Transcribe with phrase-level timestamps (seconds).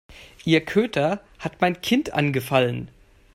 [0.45, 2.87] Ihr Köter hat mein Kind angefallen.